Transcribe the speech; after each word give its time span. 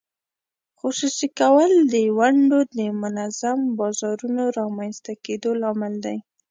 خصوصي 0.79 1.27
کول 1.39 1.71
د 1.93 1.95
ونډو 2.17 2.59
د 2.77 2.79
منظم 3.01 3.59
بازارونو 3.79 4.43
رامینځته 4.59 5.13
کېدو 5.25 5.49
لامل 5.61 5.93
دی. 6.05 6.17